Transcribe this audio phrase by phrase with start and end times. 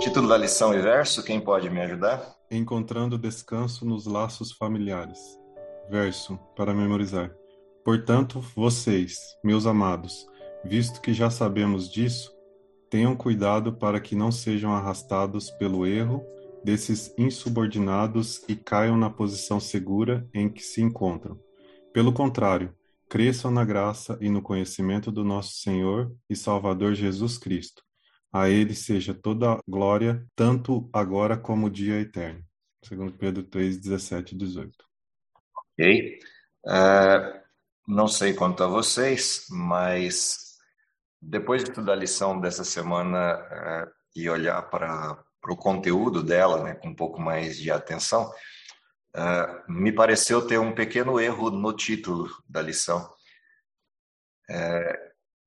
[0.00, 2.36] Título da lição e verso, quem pode me ajudar?
[2.50, 5.18] Encontrando descanso nos laços familiares.
[5.90, 7.30] Verso, para memorizar.
[7.84, 10.26] Portanto, vocês, meus amados,
[10.64, 12.32] visto que já sabemos disso,
[12.90, 16.24] tenham cuidado para que não sejam arrastados pelo erro
[16.64, 21.45] desses insubordinados e caiam na posição segura em que se encontram.
[21.96, 22.76] Pelo contrário,
[23.08, 27.82] cresçam na graça e no conhecimento do nosso Senhor e Salvador Jesus Cristo
[28.30, 32.44] a ele seja toda a glória, tanto agora como o dia eterno.
[32.84, 34.76] Segundo Pedro 3, 17 e 18.
[35.56, 36.18] Ok.
[36.66, 37.40] Uh,
[37.88, 40.58] não sei quanto a vocês, mas
[41.18, 45.18] depois de toda a lição dessa semana uh, e olhar para
[45.48, 48.30] o conteúdo dela né, com um pouco mais de atenção,
[49.16, 53.10] uh, me pareceu ter um pequeno erro no título da lição.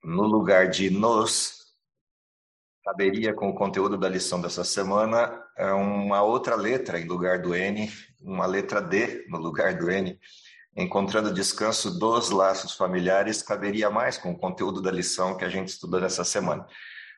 [0.03, 1.59] no lugar de nos,
[2.83, 7.53] caberia com o conteúdo da lição dessa semana é uma outra letra em lugar do
[7.53, 10.19] N, uma letra D no lugar do N.
[10.75, 15.67] Encontrando descanso dos laços familiares, caberia mais com o conteúdo da lição que a gente
[15.67, 16.66] estudou nessa semana.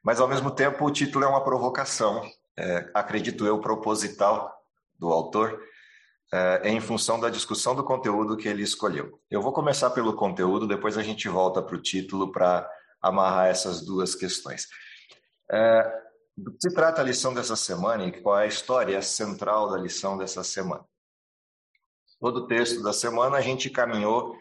[0.04, 4.52] Mas, ao mesmo tempo, o título é uma provocação, é, acredito eu, proposital
[4.98, 5.62] do autor,
[6.34, 9.20] é, em função da discussão do conteúdo que ele escolheu.
[9.30, 12.70] Eu vou começar pelo conteúdo, depois a gente volta para o título para
[13.02, 14.68] amarrar essas duas questões.
[15.52, 16.02] É,
[16.38, 19.78] do que se trata a lição dessa semana e qual é a história central da
[19.78, 20.86] lição dessa semana?
[22.20, 24.36] Todo o texto da semana a gente caminhou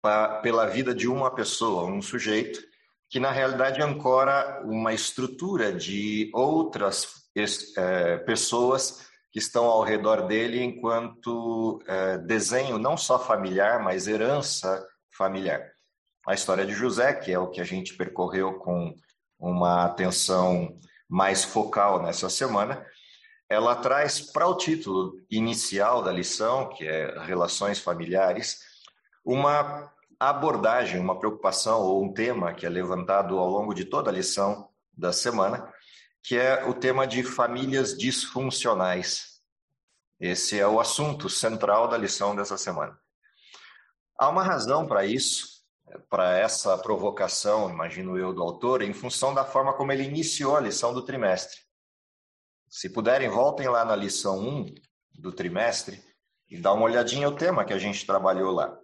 [0.00, 2.60] pra, pela vida de uma pessoa, um sujeito,
[3.08, 7.08] que na realidade ancora uma estrutura de outras
[7.76, 14.82] é, pessoas que estão ao redor dele enquanto é, desenho não só familiar, mas herança
[15.14, 15.60] familiar.
[16.26, 18.94] A história de José, que é o que a gente percorreu com
[19.38, 22.82] uma atenção mais focal nessa semana,
[23.46, 28.60] ela traz para o título inicial da lição, que é Relações Familiares,
[29.22, 34.14] uma abordagem, uma preocupação ou um tema que é levantado ao longo de toda a
[34.14, 35.70] lição da semana,
[36.26, 39.40] que é o tema de famílias disfuncionais.
[40.18, 43.00] Esse é o assunto central da lição dessa semana.
[44.18, 45.64] Há uma razão para isso,
[46.10, 50.60] para essa provocação, imagino eu, do autor, em função da forma como ele iniciou a
[50.60, 51.60] lição do trimestre.
[52.68, 54.74] Se puderem, voltem lá na lição 1
[55.14, 56.02] do trimestre
[56.48, 58.76] e dá uma olhadinha no tema que a gente trabalhou lá.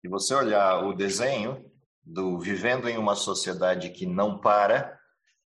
[0.00, 1.64] Se você olhar o desenho
[2.06, 4.96] do Vivendo em uma Sociedade que Não Para,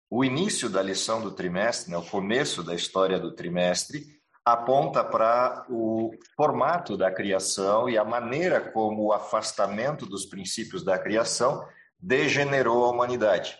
[0.09, 4.07] o início da lição do trimestre, né, o começo da história do trimestre,
[4.43, 10.99] aponta para o formato da criação e a maneira como o afastamento dos princípios da
[10.99, 11.67] criação
[11.99, 13.59] degenerou a humanidade,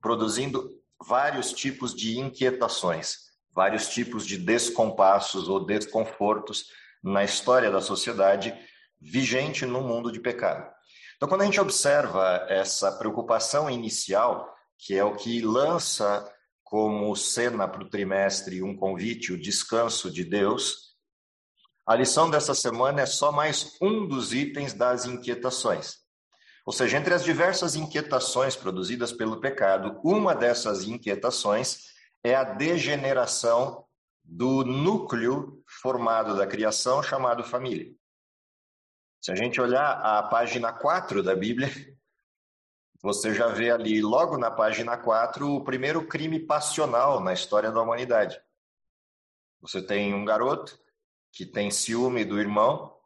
[0.00, 0.70] produzindo
[1.06, 6.66] vários tipos de inquietações, vários tipos de descompassos ou desconfortos
[7.02, 8.54] na história da sociedade
[9.00, 10.77] vigente no mundo de pecado.
[11.18, 16.24] Então, quando a gente observa essa preocupação inicial, que é o que lança
[16.62, 20.94] como cena para o trimestre um convite, o descanso de Deus,
[21.84, 25.96] a lição dessa semana é só mais um dos itens das inquietações.
[26.64, 31.88] Ou seja, entre as diversas inquietações produzidas pelo pecado, uma dessas inquietações
[32.22, 33.84] é a degeneração
[34.22, 37.97] do núcleo formado da criação chamado família.
[39.20, 41.68] Se a gente olhar a página 4 da Bíblia,
[43.02, 47.82] você já vê ali, logo na página 4, o primeiro crime passional na história da
[47.82, 48.40] humanidade.
[49.60, 50.78] Você tem um garoto
[51.32, 52.96] que tem ciúme do irmão,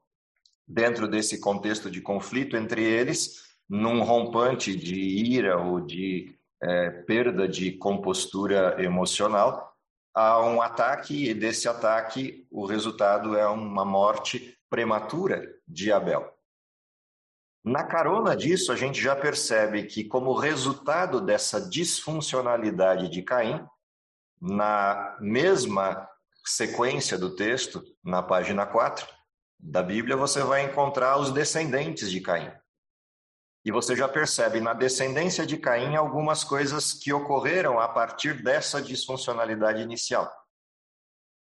[0.67, 7.49] dentro desse contexto de conflito entre eles, num rompante de ira ou de é, perda
[7.49, 9.75] de compostura emocional,
[10.15, 16.31] há um ataque, e desse ataque o resultado é uma morte prematura de Abel.
[17.65, 23.65] Na carona disso, a gente já percebe que, como resultado dessa disfuncionalidade de Caim,
[24.41, 26.09] na mesma
[26.45, 29.07] sequência do texto, na página 4
[29.61, 32.53] da Bíblia, você vai encontrar os descendentes de Caim.
[33.65, 38.83] E você já percebe na descendência de Caim algumas coisas que ocorreram a partir dessa
[38.83, 40.29] disfuncionalidade inicial.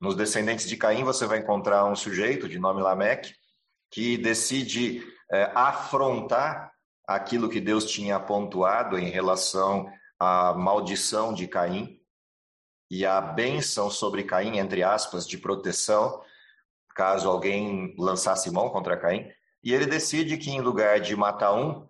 [0.01, 3.35] Nos descendentes de Caim, você vai encontrar um sujeito de nome Lameque
[3.97, 6.71] que decide é, afrontar
[7.07, 9.91] aquilo que Deus tinha pontuado em relação
[10.21, 11.99] à maldição de Caim
[12.91, 16.23] e a bênção sobre Caim, entre aspas, de proteção,
[16.95, 19.31] caso alguém lançasse mão contra Caim,
[19.65, 21.89] e ele decide que em lugar de matar um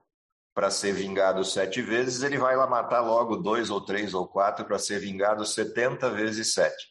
[0.54, 4.64] para ser vingado sete vezes, ele vai lá matar logo dois ou três ou quatro
[4.64, 6.86] para ser vingado setenta vezes sete.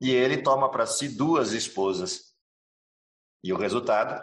[0.00, 2.35] E ele toma para si duas esposas.
[3.46, 4.20] E o resultado?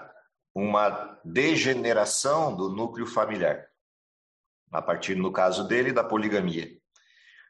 [0.54, 3.66] Uma degeneração do núcleo familiar.
[4.70, 6.70] A partir, no caso dele, da poligamia.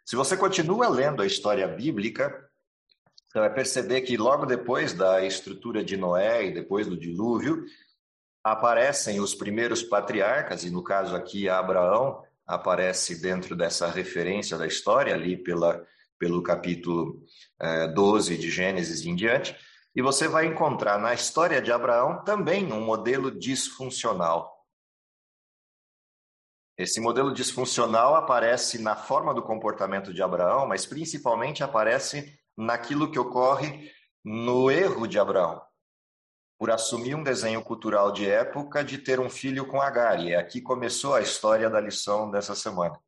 [0.05, 2.47] Se você continua lendo a história bíblica,
[3.25, 7.65] você vai perceber que logo depois da estrutura de Noé e depois do dilúvio,
[8.43, 15.15] aparecem os primeiros patriarcas, e no caso aqui Abraão aparece dentro dessa referência da história,
[15.15, 15.83] ali pela,
[16.19, 17.25] pelo capítulo
[17.59, 19.57] eh, 12 de Gênesis em diante,
[19.95, 24.51] e você vai encontrar na história de Abraão também um modelo disfuncional.
[26.75, 33.19] Esse modelo disfuncional aparece na forma do comportamento de Abraão, mas principalmente aparece naquilo que
[33.19, 33.91] ocorre
[34.25, 35.61] no erro de Abraão,
[36.57, 40.19] por assumir um desenho cultural de época de ter um filho com Agar.
[40.19, 42.99] E é aqui começou a história da lição dessa semana.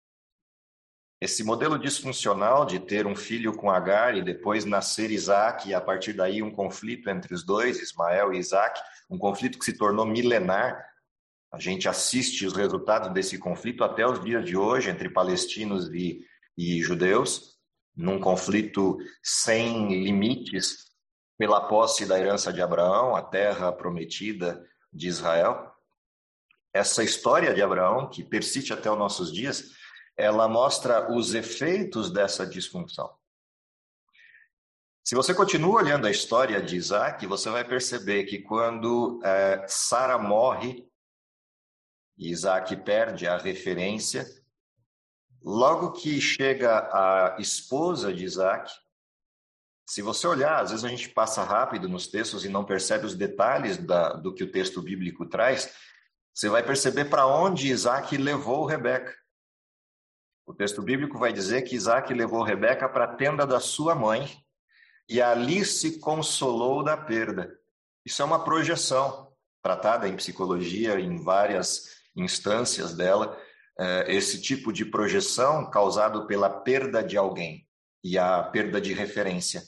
[1.25, 5.81] Esse modelo disfuncional de ter um filho com Agar e depois nascer Isaac, e a
[5.81, 8.79] partir daí um conflito entre os dois, Ismael e Isaac,
[9.09, 10.85] um conflito que se tornou milenar.
[11.51, 16.23] A gente assiste os resultados desse conflito até os dias de hoje entre palestinos e,
[16.55, 17.55] e judeus
[17.97, 20.91] num conflito sem limites
[21.39, 24.63] pela posse da herança de Abraão, a terra prometida
[24.93, 25.73] de Israel.
[26.71, 29.73] Essa história de Abraão, que persiste até os nossos dias,
[30.17, 33.13] ela mostra os efeitos dessa disfunção.
[35.03, 40.17] Se você continua olhando a história de Isaac, você vai perceber que quando é, Sara
[40.17, 40.87] morre,
[42.17, 44.25] Isaac perde a referência,
[45.45, 48.73] Logo que chega a esposa de Isaac,
[49.87, 53.13] se você olhar, às vezes a gente passa rápido nos textos e não percebe os
[53.13, 55.71] detalhes da, do que o texto bíblico traz,
[56.33, 59.15] você vai perceber para onde Isaac levou Rebeca.
[60.45, 64.29] O texto bíblico vai dizer que Isaac levou Rebeca para a tenda da sua mãe
[65.09, 67.57] e ali se consolou da perda.
[68.05, 69.31] Isso é uma projeção
[69.63, 73.35] tratada em psicologia em várias instâncias dela,
[73.79, 77.67] é, esse tipo de projeção causado pela perda de alguém
[78.03, 79.63] e a perda de referência.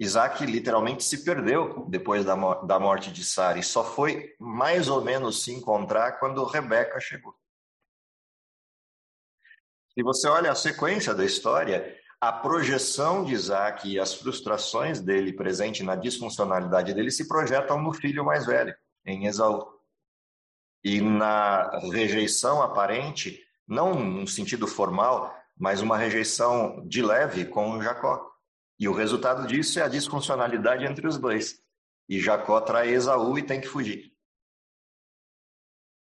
[0.00, 5.44] Isaac literalmente se perdeu depois da morte de Sara e só foi mais ou menos
[5.44, 7.37] se encontrar quando Rebeca chegou.
[9.98, 15.32] Se você olha a sequência da história, a projeção de Isaac e as frustrações dele
[15.32, 18.72] presente na disfuncionalidade dele se projetam no filho mais velho,
[19.04, 19.66] em Esaú
[20.84, 28.24] e na rejeição aparente, não no sentido formal, mas uma rejeição de leve com Jacó.
[28.78, 31.60] E o resultado disso é a disfuncionalidade entre os dois.
[32.08, 34.12] E Jacó trai Esaú e tem que fugir.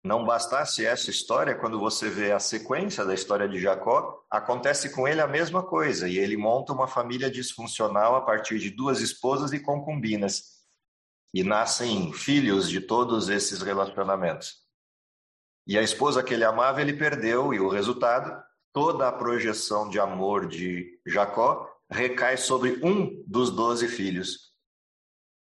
[0.05, 5.09] Não bastasse essa história, quando você vê a sequência da história de Jacó, acontece com
[5.09, 9.55] ele a mesma coisa, e ele monta uma família disfuncional a partir de duas esposas
[9.55, 10.63] e concubinas
[11.33, 14.63] e nascem filhos de todos esses relacionamentos.
[15.67, 19.99] E a esposa que ele amava, ele perdeu, e o resultado, toda a projeção de
[19.99, 24.53] amor de Jacó recai sobre um dos doze filhos,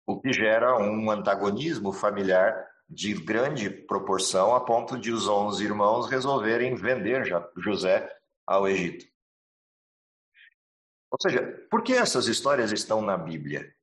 [0.07, 2.57] o que gera um antagonismo familiar
[2.89, 7.25] de grande proporção, a ponto de os onze irmãos resolverem vender
[7.57, 8.09] José
[8.47, 9.07] ao Egito.
[11.11, 13.75] Ou seja, por que essas histórias estão na Bíblia?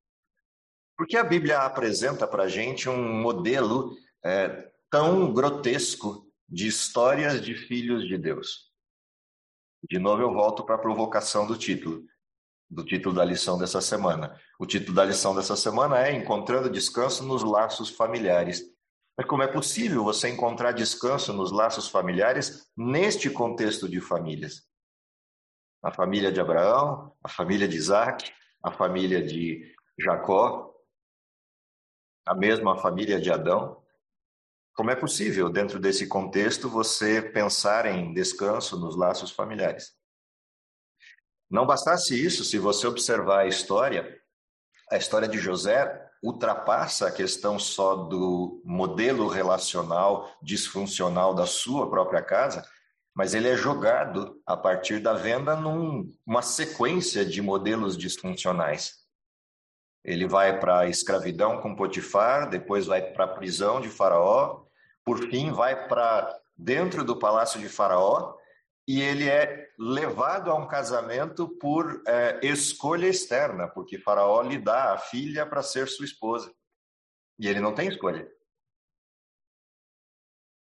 [0.96, 7.54] Porque a Bíblia apresenta para a gente um modelo é, tão grotesco de histórias de
[7.54, 8.72] filhos de Deus.
[9.90, 12.04] De novo, eu volto para a provocação do título,
[12.70, 14.40] do título da lição dessa semana.
[14.58, 18.73] O título da lição dessa semana é Encontrando Descanso nos Laços Familiares.
[19.16, 24.68] Mas como é possível você encontrar descanso nos laços familiares neste contexto de famílias?
[25.82, 30.74] A família de Abraão, a família de Isaac, a família de Jacó,
[32.26, 33.82] a mesma família de Adão.
[34.74, 39.94] Como é possível, dentro desse contexto, você pensar em descanso nos laços familiares?
[41.48, 44.20] Não bastasse isso, se você observar a história,
[44.90, 52.22] a história de José ultrapassa a questão só do modelo relacional disfuncional da sua própria
[52.22, 52.66] casa,
[53.14, 59.04] mas ele é jogado a partir da venda numa num, sequência de modelos disfuncionais.
[60.02, 64.62] Ele vai para a escravidão com Potifar, depois vai para a prisão de Faraó,
[65.04, 68.34] por fim vai para dentro do palácio de Faraó
[68.86, 74.92] e ele é levado a um casamento por é, escolha externa, porque Faraó lhe dá
[74.92, 76.52] a filha para ser sua esposa.
[77.38, 78.30] E ele não tem escolha.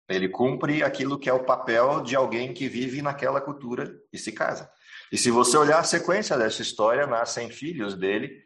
[0.09, 4.31] Ele cumpre aquilo que é o papel de alguém que vive naquela cultura e se
[4.31, 4.71] casa.
[5.11, 8.45] E se você olhar a sequência dessa história, nascem filhos dele.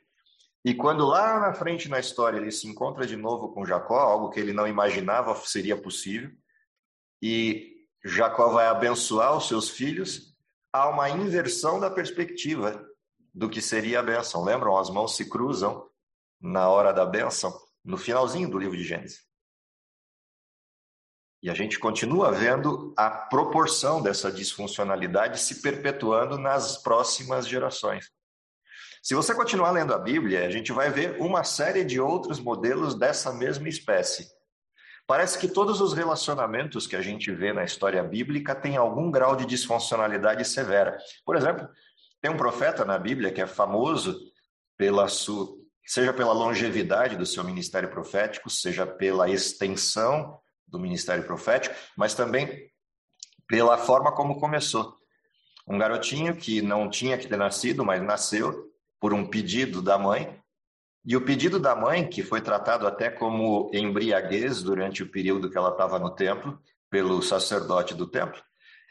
[0.65, 4.31] E quando lá na frente na história ele se encontra de novo com Jacó, algo
[4.31, 6.31] que ele não imaginava seria possível,
[7.23, 10.35] e Jacó vai abençoar os seus filhos,
[10.73, 12.87] há uma inversão da perspectiva
[13.35, 14.43] do que seria a bênção.
[14.43, 14.77] Lembram?
[14.77, 15.89] As mãos se cruzam
[16.41, 17.53] na hora da bênção,
[17.85, 19.29] no finalzinho do livro de Gênesis.
[21.43, 28.11] E a gente continua vendo a proporção dessa disfuncionalidade se perpetuando nas próximas gerações.
[29.03, 32.95] Se você continuar lendo a Bíblia, a gente vai ver uma série de outros modelos
[32.95, 34.31] dessa mesma espécie.
[35.11, 39.35] Parece que todos os relacionamentos que a gente vê na história bíblica têm algum grau
[39.35, 40.97] de disfuncionalidade severa.
[41.25, 41.69] Por exemplo,
[42.21, 44.17] tem um profeta na Bíblia que é famoso
[44.77, 45.49] pela sua,
[45.85, 52.71] seja pela longevidade do seu ministério profético, seja pela extensão do ministério profético, mas também
[53.49, 54.97] pela forma como começou.
[55.67, 60.40] Um garotinho que não tinha que ter nascido, mas nasceu por um pedido da mãe,
[61.05, 65.57] e o pedido da mãe, que foi tratado até como embriaguez durante o período que
[65.57, 68.43] ela estava no templo, pelo sacerdote do templo,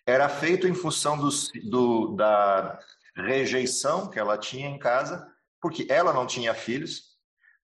[0.05, 1.29] era feito em função do,
[1.69, 2.79] do, da
[3.15, 5.27] rejeição que ela tinha em casa,
[5.61, 7.17] porque ela não tinha filhos,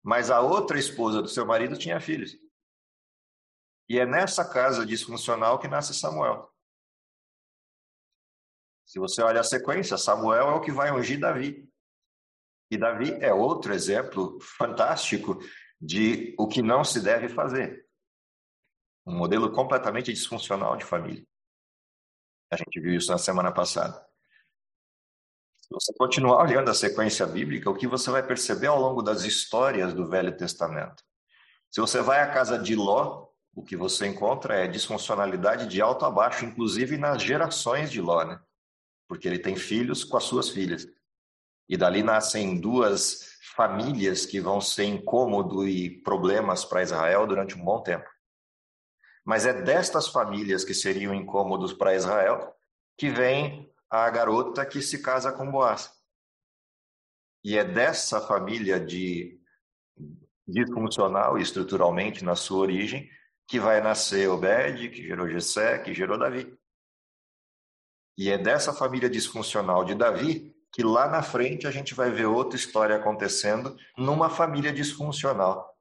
[0.01, 2.35] mas a outra esposa do seu marido tinha filhos.
[3.87, 6.51] E é nessa casa disfuncional que nasce Samuel.
[8.85, 11.71] Se você olha a sequência, Samuel é o que vai ungir Davi.
[12.73, 15.39] E Davi é outro exemplo fantástico
[15.79, 17.85] de o que não se deve fazer.
[19.05, 21.23] Um modelo completamente disfuncional de família.
[22.51, 24.03] A gente viu isso na semana passada.
[25.61, 29.21] Se você continuar olhando a sequência bíblica, o que você vai perceber ao longo das
[29.21, 31.03] histórias do Velho Testamento?
[31.69, 36.05] Se você vai à casa de Ló, o que você encontra é disfuncionalidade de alto
[36.05, 38.41] a baixo, inclusive nas gerações de Ló, né?
[39.07, 40.87] Porque ele tem filhos com as suas filhas.
[41.67, 47.63] E dali nascem duas famílias que vão ser incômodo e problemas para Israel durante um
[47.63, 48.09] bom tempo.
[49.23, 52.53] Mas é destas famílias que seriam incômodos para Israel
[52.97, 55.91] que vem a garota que se casa com Boaz.
[57.43, 59.39] E é dessa família de
[60.47, 63.09] disfuncional estruturalmente na sua origem
[63.47, 66.57] que vai nascer Obed, que gerou Jessé, que gerou Davi.
[68.17, 72.25] E é dessa família disfuncional de Davi que lá na frente a gente vai ver
[72.25, 75.77] outra história acontecendo numa família disfuncional.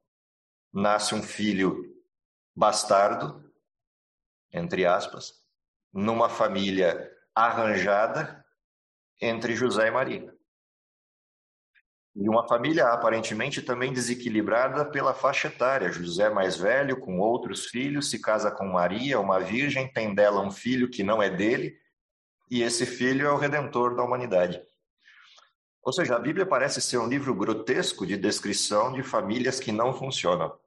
[0.71, 1.91] Nasce um filho
[2.55, 3.51] bastardo,
[4.51, 5.33] entre aspas,
[5.91, 8.45] numa família arranjada
[9.19, 10.31] entre José e Maria.
[12.15, 15.91] E uma família aparentemente também desequilibrada pela faixa etária.
[15.91, 20.51] José mais velho, com outros filhos, se casa com Maria, uma virgem, tem dela um
[20.51, 21.75] filho que não é dele,
[22.51, 24.61] e esse filho é o redentor da humanidade.
[25.83, 29.93] Ou seja, a Bíblia parece ser um livro grotesco de descrição de famílias que não
[29.93, 30.57] funcionam.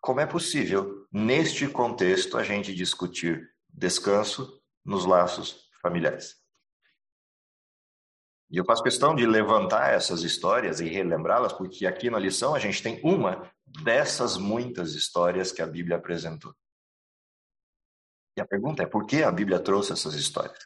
[0.00, 6.36] Como é possível, neste contexto, a gente discutir descanso nos laços familiares?
[8.50, 12.58] E eu faço questão de levantar essas histórias e relembrá-las, porque aqui na lição a
[12.58, 16.54] gente tem uma dessas muitas histórias que a Bíblia apresentou.
[18.36, 20.58] E a pergunta é: por que a Bíblia trouxe essas histórias?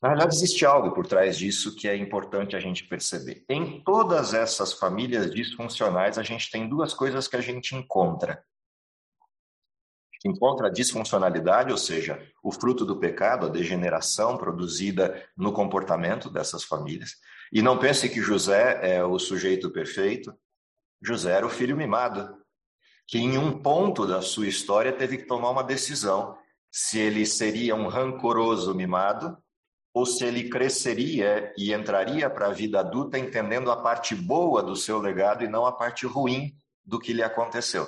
[0.00, 3.44] Na verdade, existe algo por trás disso que é importante a gente perceber.
[3.48, 8.44] Em todas essas famílias disfuncionais, a gente tem duas coisas que a gente encontra.
[9.20, 15.52] A gente encontra a disfuncionalidade, ou seja, o fruto do pecado, a degeneração produzida no
[15.52, 17.16] comportamento dessas famílias.
[17.52, 20.32] E não pense que José é o sujeito perfeito.
[21.02, 22.36] José era o filho mimado,
[23.04, 26.38] que em um ponto da sua história teve que tomar uma decisão
[26.70, 29.36] se ele seria um rancoroso mimado
[29.98, 34.76] ou se ele cresceria e entraria para a vida adulta entendendo a parte boa do
[34.76, 37.84] seu legado e não a parte ruim do que lhe aconteceu.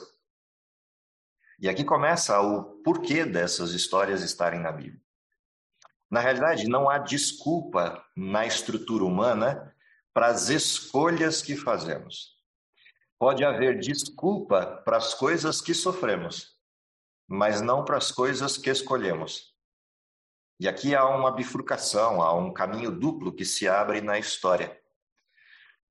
[1.60, 5.00] E aqui começa o porquê dessas histórias estarem na Bíblia.
[6.10, 9.72] Na realidade, não há desculpa na estrutura humana
[10.12, 12.34] para as escolhas que fazemos.
[13.20, 16.56] Pode haver desculpa para as coisas que sofremos,
[17.28, 19.49] mas não para as coisas que escolhemos.
[20.60, 24.78] E aqui há uma bifurcação, há um caminho duplo que se abre na história.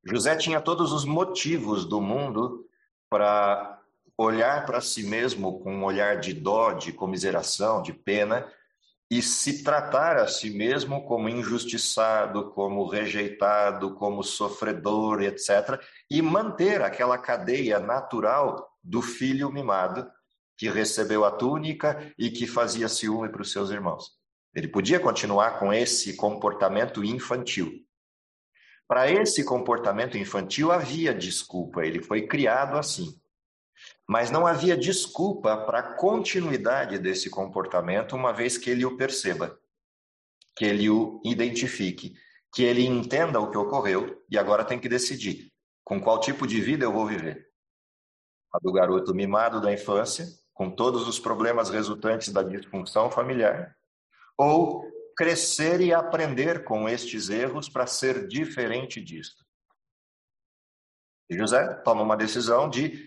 [0.06, 2.70] José tinha todos os motivos do mundo
[3.10, 3.82] para
[4.16, 8.48] olhar para si mesmo com um olhar de dó, de comiseração, de pena,
[9.10, 16.84] e se tratar a si mesmo como injustiçado, como rejeitado, como sofredor, etc., e manter
[16.84, 20.08] aquela cadeia natural do filho mimado
[20.56, 24.19] que recebeu a túnica e que fazia ciúme para os seus irmãos.
[24.54, 27.72] Ele podia continuar com esse comportamento infantil.
[28.88, 33.20] Para esse comportamento infantil havia desculpa, ele foi criado assim.
[34.08, 39.60] Mas não havia desculpa para a continuidade desse comportamento, uma vez que ele o perceba,
[40.56, 42.16] que ele o identifique,
[42.54, 45.52] que ele entenda o que ocorreu e agora tem que decidir
[45.90, 47.48] com qual tipo de vida eu vou viver.
[48.54, 53.76] A do garoto mimado da infância, com todos os problemas resultantes da disfunção familiar,
[54.40, 59.44] ou crescer e aprender com estes erros para ser diferente disto.
[61.30, 63.06] E José toma uma decisão de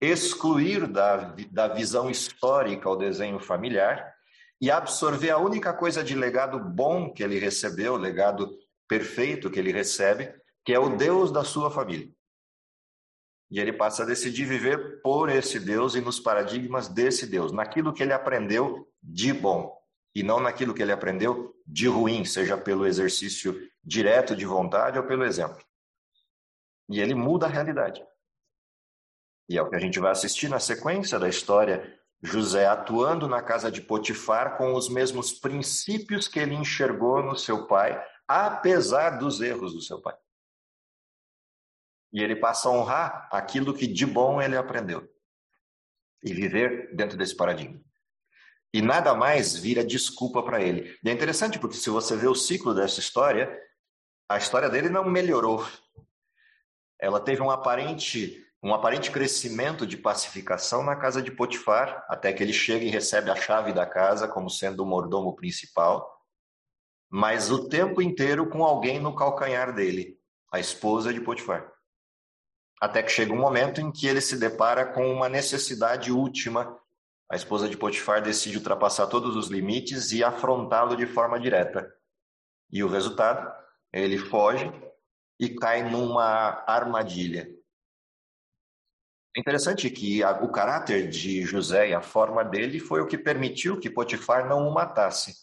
[0.00, 4.12] excluir da, da visão histórica o desenho familiar
[4.60, 8.50] e absorver a única coisa de legado bom que ele recebeu, legado
[8.88, 12.12] perfeito que ele recebe, que é o Deus da sua família.
[13.48, 17.92] E ele passa a decidir viver por esse Deus e nos paradigmas desse Deus, naquilo
[17.92, 19.83] que ele aprendeu de bom
[20.14, 25.04] e não naquilo que ele aprendeu de ruim, seja pelo exercício direto de vontade ou
[25.04, 25.62] pelo exemplo.
[26.88, 28.04] E ele muda a realidade.
[29.48, 33.42] E é o que a gente vai assistir na sequência da história, José atuando na
[33.42, 39.40] casa de Potifar com os mesmos princípios que ele enxergou no seu pai, apesar dos
[39.40, 40.16] erros do seu pai.
[42.12, 45.06] E ele passa a honrar aquilo que de bom ele aprendeu
[46.22, 47.80] e viver dentro desse paradigma.
[48.74, 50.98] E nada mais vira desculpa para ele.
[51.04, 53.56] E é interessante porque se você vê o ciclo dessa história,
[54.28, 55.64] a história dele não melhorou.
[57.00, 62.42] Ela teve um aparente um aparente crescimento de pacificação na casa de Potifar, até que
[62.42, 66.10] ele chega e recebe a chave da casa como sendo o mordomo principal,
[67.10, 70.18] mas o tempo inteiro com alguém no calcanhar dele,
[70.50, 71.70] a esposa de Potifar.
[72.80, 76.74] Até que chega um momento em que ele se depara com uma necessidade última.
[77.30, 81.92] A esposa de Potifar decide ultrapassar todos os limites e afrontá-lo de forma direta.
[82.70, 83.52] E o resultado?
[83.92, 84.70] Ele foge
[85.38, 87.48] e cai numa armadilha.
[89.36, 93.18] É interessante que a, o caráter de José e a forma dele foi o que
[93.18, 95.34] permitiu que Potifar não o matasse.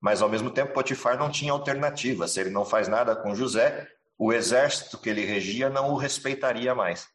[0.00, 2.28] Mas, ao mesmo tempo, Potifar não tinha alternativa.
[2.28, 6.74] Se ele não faz nada com José, o exército que ele regia não o respeitaria
[6.74, 7.08] mais.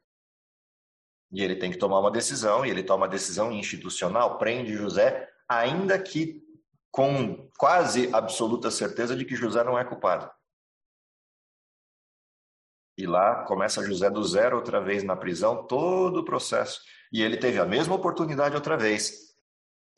[1.31, 5.29] E ele tem que tomar uma decisão, e ele toma uma decisão institucional, prende José,
[5.47, 6.41] ainda que
[6.91, 10.31] com quase absoluta certeza de que José não é culpado.
[12.97, 16.81] E lá começa José do zero outra vez na prisão, todo o processo.
[17.11, 19.35] E ele teve a mesma oportunidade outra vez.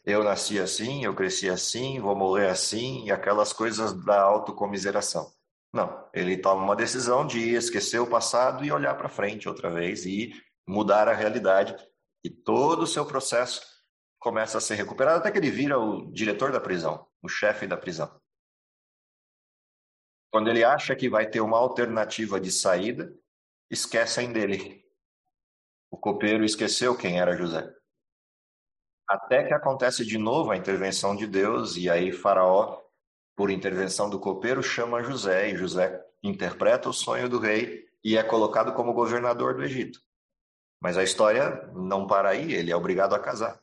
[0.04, 5.32] Eu nasci assim, eu cresci assim, vou morrer assim, e aquelas coisas da autocomiseração.
[5.72, 10.06] Não, ele toma uma decisão de esquecer o passado e olhar para frente outra vez
[10.06, 10.34] e
[10.69, 11.75] mudar a realidade.
[12.23, 13.62] E todo o seu processo
[14.19, 17.75] começa a ser recuperado até que ele vira o diretor da prisão, o chefe da
[17.75, 18.19] prisão.
[20.32, 23.12] Quando ele acha que vai ter uma alternativa de saída,
[23.71, 24.86] esquecem dele.
[25.89, 27.73] O copeiro esqueceu quem era José.
[29.08, 32.79] Até que acontece de novo a intervenção de Deus, e aí Faraó,
[33.36, 38.21] por intervenção do copeiro, chama José, e José interpreta o sonho do rei e é
[38.21, 39.99] colocado como governador do Egito.
[40.82, 43.62] Mas a história não para aí, ele é obrigado a casar.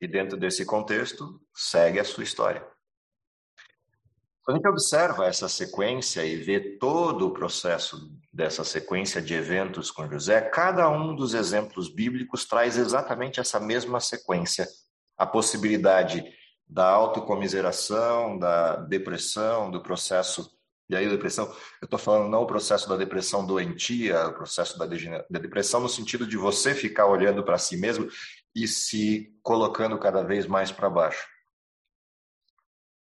[0.00, 2.66] E dentro desse contexto, segue a sua história.
[4.42, 9.90] Quando a gente observa essa sequência e vê todo o processo dessa sequência de eventos
[9.90, 14.66] com José, cada um dos exemplos bíblicos traz exatamente essa mesma sequência.
[15.16, 16.24] A possibilidade
[16.66, 20.50] da autocomiseração, da depressão, do processo.
[20.90, 21.46] E aí, depressão,
[21.80, 25.88] eu estou falando não o processo da depressão doentia, o processo da, da depressão no
[25.88, 28.08] sentido de você ficar olhando para si mesmo
[28.54, 31.26] e se colocando cada vez mais para baixo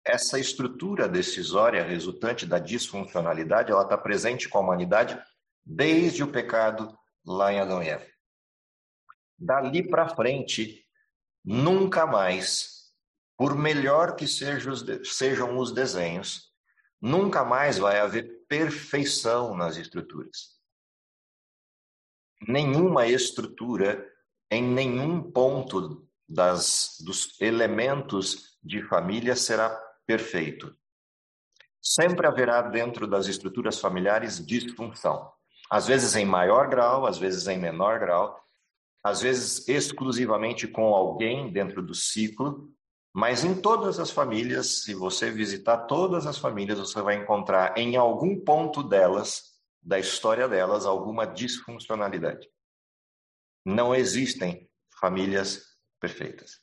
[0.10, 5.21] essa estrutura decisória resultante da disfuncionalidade, ela está presente com a humanidade
[5.63, 8.06] desde o pecado lá em Adão e Eva.
[9.38, 10.84] Dali para frente,
[11.45, 12.91] nunca mais,
[13.38, 16.48] por melhor que sejam os, sejam os desenhos,
[17.01, 20.59] nunca mais vai haver perfeição nas estruturas.
[22.47, 24.07] Nenhuma estrutura,
[24.49, 29.69] em nenhum ponto das, dos elementos de família será
[30.05, 30.75] perfeito.
[31.81, 35.31] Sempre haverá dentro das estruturas familiares disfunção.
[35.69, 38.39] Às vezes em maior grau, às vezes em menor grau,
[39.03, 42.69] às vezes exclusivamente com alguém dentro do ciclo,
[43.19, 47.97] Mas em todas as famílias, se você visitar todas as famílias, você vai encontrar em
[47.97, 52.49] algum ponto delas, da história delas, alguma disfuncionalidade.
[53.65, 56.62] Não existem famílias perfeitas.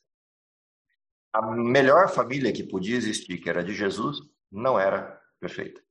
[1.31, 4.16] A melhor família que podia existir, que era de Jesus,
[4.51, 5.83] não era perfeita.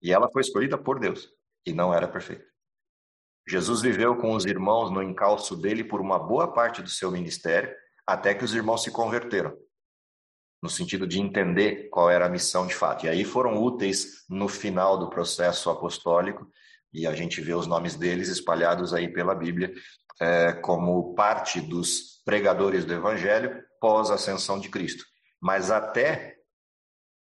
[0.00, 1.28] E ela foi escolhida por Deus
[1.66, 2.46] e não era perfeita.
[3.44, 7.74] Jesus viveu com os irmãos no encalço dele por uma boa parte do seu ministério,
[8.08, 9.54] até que os irmãos se converteram,
[10.62, 13.04] no sentido de entender qual era a missão de fato.
[13.04, 16.50] E aí foram úteis no final do processo apostólico,
[16.90, 19.74] e a gente vê os nomes deles espalhados aí pela Bíblia,
[20.18, 25.04] é, como parte dos pregadores do Evangelho pós-ascensão de Cristo.
[25.38, 26.38] Mas até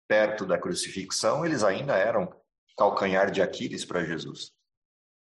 [0.05, 2.29] perto da crucifixão, eles ainda eram
[2.77, 4.51] calcanhar de Aquiles para Jesus.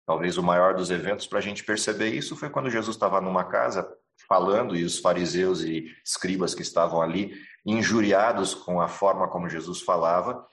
[0.08, 3.44] Talvez o maior dos eventos para a gente perceber isso foi quando Jesus estava numa
[3.44, 3.86] casa
[4.32, 7.34] falando e os fariseus e escribas que estavam ali,
[7.66, 10.48] injuriados com a forma como Jesus falava,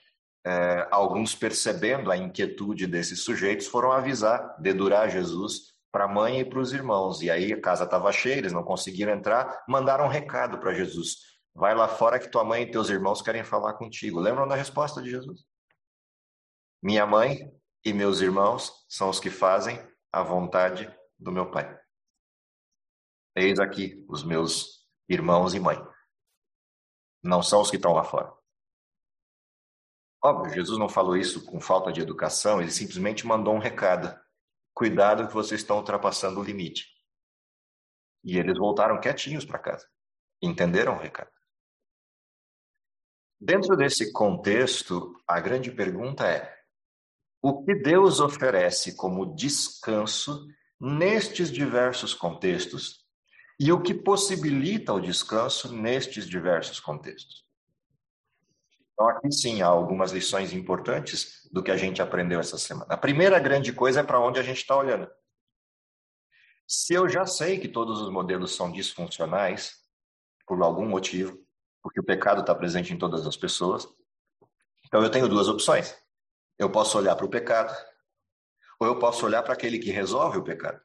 [0.44, 6.44] é, alguns percebendo a inquietude desses sujeitos foram avisar, dedurar Jesus para a mãe e
[6.44, 7.22] para os irmãos.
[7.22, 11.18] E aí a casa estava cheia, eles não conseguiram entrar, mandaram um recado para Jesus:
[11.54, 14.18] vai lá fora que tua mãe e teus irmãos querem falar contigo.
[14.18, 15.42] Lembram da resposta de Jesus?
[16.82, 17.48] Minha mãe
[17.84, 19.80] e meus irmãos são os que fazem
[20.12, 21.78] a vontade do meu Pai.
[23.40, 25.78] Eis aqui os meus irmãos e mãe.
[27.22, 28.36] Não são os que estão lá fora.
[30.20, 34.12] Óbvio, Jesus não falou isso com falta de educação, ele simplesmente mandou um recado.
[34.74, 36.88] Cuidado que vocês estão ultrapassando o limite.
[38.24, 39.88] E eles voltaram quietinhos para casa.
[40.42, 41.30] Entenderam o recado?
[43.40, 46.60] Dentro desse contexto, a grande pergunta é:
[47.40, 50.44] o que Deus oferece como descanso
[50.80, 53.07] nestes diversos contextos
[53.58, 57.44] e o que possibilita o descanso nestes diversos contextos.
[58.92, 62.94] Então, aqui sim há algumas lições importantes do que a gente aprendeu essa semana.
[62.94, 65.08] A primeira grande coisa é para onde a gente está olhando.
[66.66, 69.76] Se eu já sei que todos os modelos são disfuncionais,
[70.46, 71.38] por algum motivo,
[71.82, 73.86] porque o pecado está presente em todas as pessoas,
[74.86, 75.94] então eu tenho duas opções.
[76.58, 77.74] Eu posso olhar para o pecado,
[78.80, 80.80] ou eu posso olhar para aquele que resolve o pecado.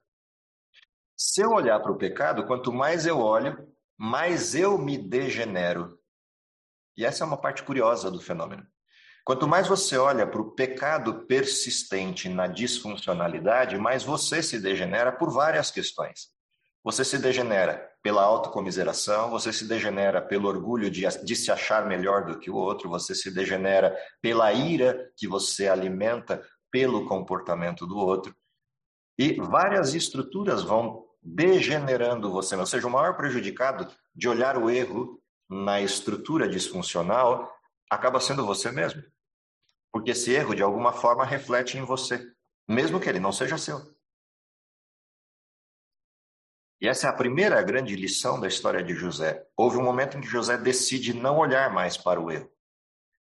[1.26, 3.66] Se eu olhar para o pecado, quanto mais eu olho,
[3.98, 5.98] mais eu me degenero.
[6.98, 8.68] E essa é uma parte curiosa do fenômeno.
[9.24, 15.32] Quanto mais você olha para o pecado persistente na disfuncionalidade, mais você se degenera por
[15.32, 16.28] várias questões.
[16.84, 22.26] Você se degenera pela autocomiseração, você se degenera pelo orgulho de, de, se achar melhor
[22.26, 27.98] do que o outro, você se degenera pela ira que você alimenta pelo comportamento do
[27.98, 28.36] outro.
[29.18, 35.22] E várias estruturas vão degenerando você, ou seja, o maior prejudicado de olhar o erro
[35.50, 37.52] na estrutura disfuncional
[37.90, 39.04] acaba sendo você mesmo.
[39.92, 42.26] Porque esse erro, de alguma forma, reflete em você,
[42.68, 43.80] mesmo que ele não seja seu.
[46.82, 49.48] E essa é a primeira grande lição da história de José.
[49.56, 52.52] Houve um momento em que José decide não olhar mais para o erro,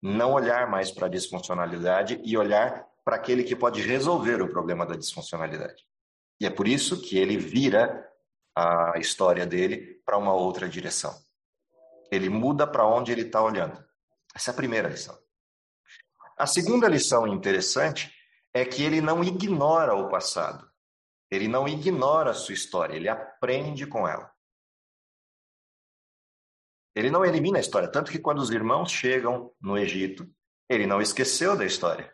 [0.00, 4.86] não olhar mais para a disfuncionalidade e olhar para aquele que pode resolver o problema
[4.86, 5.89] da disfuncionalidade.
[6.40, 8.08] E é por isso que ele vira
[8.56, 11.14] a história dele para uma outra direção.
[12.10, 13.84] Ele muda para onde ele está olhando.
[14.34, 15.16] Essa é a primeira lição.
[16.36, 18.12] A segunda lição interessante
[18.54, 20.68] é que ele não ignora o passado.
[21.30, 24.32] Ele não ignora a sua história, ele aprende com ela.
[26.94, 30.28] Ele não elimina a história, tanto que quando os irmãos chegam no Egito,
[30.68, 32.12] ele não esqueceu da história.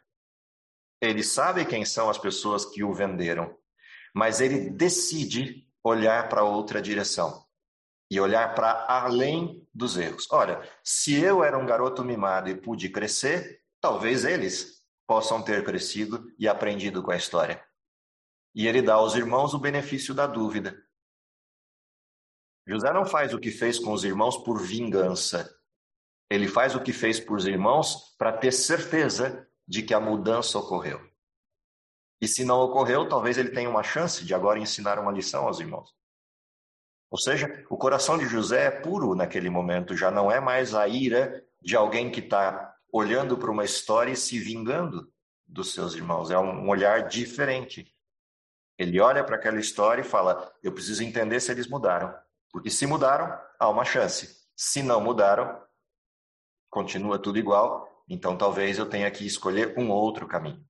[1.01, 3.57] Ele sabe quem são as pessoas que o venderam,
[4.17, 7.47] mas ele decide olhar para outra direção
[8.11, 10.27] e olhar para além dos erros.
[10.31, 16.33] Olha, se eu era um garoto mimado e pude crescer, talvez eles possam ter crescido
[16.39, 17.63] e aprendido com a história.
[18.55, 20.83] E ele dá aos irmãos o benefício da dúvida.
[22.67, 25.55] José não faz o que fez com os irmãos por vingança.
[26.31, 30.59] Ele faz o que fez por os irmãos para ter certeza de que a mudança
[30.59, 31.06] ocorreu.
[32.21, 35.61] E se não ocorreu, talvez ele tenha uma chance de agora ensinar uma lição aos
[35.61, 35.95] irmãos.
[37.11, 40.89] Ou seja, o coração de José é puro naquele momento, já não é mais a
[40.89, 45.11] ira de alguém que está olhando para uma história e se vingando
[45.47, 46.31] dos seus irmãos.
[46.31, 47.95] É um olhar diferente.
[48.79, 52.15] Ele olha para aquela história e fala: Eu preciso entender se eles mudaram.
[52.51, 54.45] Porque se mudaram, há uma chance.
[54.57, 55.61] Se não mudaram,
[56.71, 58.05] continua tudo igual.
[58.09, 60.66] Então talvez eu tenha que escolher um outro caminho.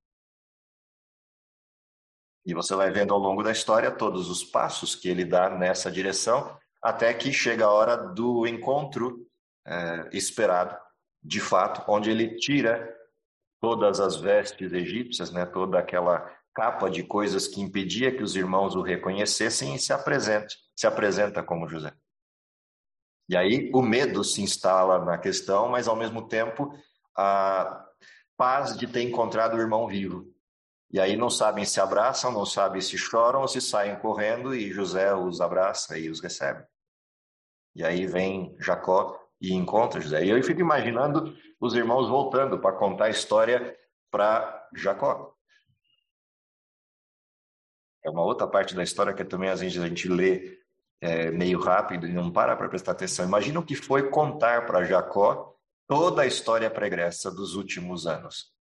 [2.46, 5.90] E você vai vendo ao longo da história todos os passos que ele dá nessa
[5.90, 9.26] direção, até que chega a hora do encontro
[9.66, 10.76] é, esperado,
[11.20, 12.94] de fato, onde ele tira
[13.60, 18.76] todas as vestes egípcias, né, toda aquela capa de coisas que impedia que os irmãos
[18.76, 21.92] o reconhecessem e se apresente, se apresenta como José.
[23.28, 26.72] E aí o medo se instala na questão, mas ao mesmo tempo
[27.16, 27.84] a
[28.36, 30.32] paz de ter encontrado o irmão vivo.
[30.90, 34.72] E aí não sabem se abraçam, não sabem se choram ou se saem correndo e
[34.72, 36.64] José os abraça e os recebe.
[37.74, 40.24] E aí vem Jacó e encontra José.
[40.24, 43.76] E eu fico imaginando os irmãos voltando para contar a história
[44.10, 45.34] para Jacó.
[48.04, 50.58] É uma outra parte da história que também às vezes a gente lê
[51.00, 53.26] é, meio rápido e não para para prestar atenção.
[53.26, 55.54] Imagina o que foi contar para Jacó
[55.86, 58.55] toda a história pregressa dos últimos anos.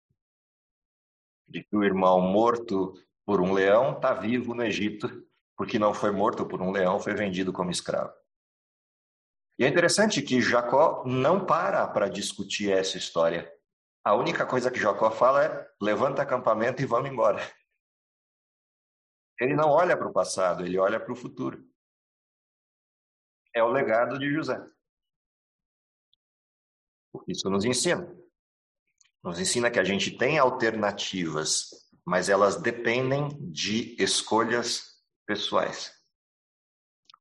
[1.52, 2.94] De que o irmão morto
[3.26, 7.14] por um leão está vivo no Egito, porque não foi morto por um leão, foi
[7.14, 8.14] vendido como escravo.
[9.60, 13.52] E é interessante que Jacó não para para discutir essa história.
[14.04, 17.40] A única coisa que Jacó fala é: levanta acampamento e vamos embora.
[19.40, 21.64] Ele não olha para o passado, ele olha para o futuro.
[23.54, 24.58] É o legado de José.
[27.28, 28.21] Isso nos ensina.
[29.24, 31.70] Nos ensina que a gente tem alternativas,
[32.06, 35.92] mas elas dependem de escolhas pessoais.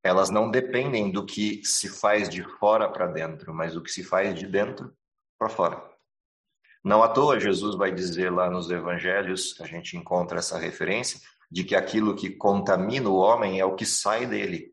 [0.02, 4.02] Elas não dependem do que se faz de fora para dentro, mas do que se
[4.02, 4.96] faz de dentro
[5.38, 5.90] para fora.
[6.82, 11.64] Não à toa, Jesus vai dizer lá nos evangelhos, a gente encontra essa referência, de
[11.64, 14.72] que aquilo que contamina o homem é o que sai dele,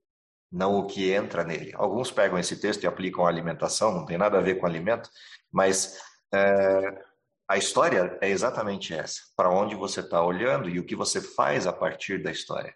[0.49, 1.73] não o que entra nele.
[1.75, 5.09] Alguns pegam esse texto e aplicam à alimentação, não tem nada a ver com alimento,
[5.51, 5.99] mas
[6.33, 7.05] é,
[7.47, 11.67] a história é exatamente essa: para onde você está olhando e o que você faz
[11.67, 12.75] a partir da história.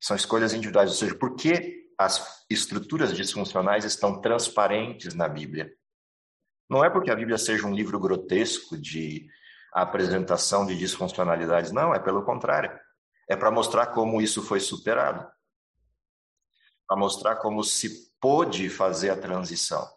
[0.00, 5.70] São escolhas individuais, ou seja, por que as estruturas disfuncionais estão transparentes na Bíblia?
[6.68, 9.28] Não é porque a Bíblia seja um livro grotesco de
[9.72, 12.72] apresentação de disfuncionalidades, não, é pelo contrário.
[13.28, 15.28] É para mostrar como isso foi superado
[16.90, 19.88] para mostrar como se pôde fazer a transição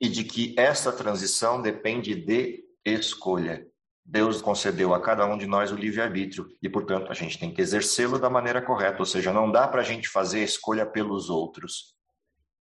[0.00, 3.66] e de que essa transição depende de escolha.
[4.04, 7.62] Deus concedeu a cada um de nós o livre-arbítrio e, portanto, a gente tem que
[7.62, 11.94] exercê-lo da maneira correta, ou seja, não dá para a gente fazer escolha pelos outros.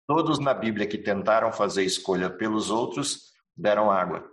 [0.08, 4.28] Todos na Bíblia que tentaram fazer escolha pelos outros deram água.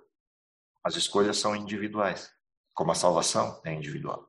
[0.82, 2.30] As escolhas são individuais,
[2.72, 4.26] como a salvação é individual.